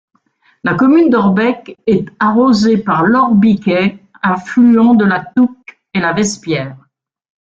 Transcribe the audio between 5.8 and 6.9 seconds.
et la Vespière.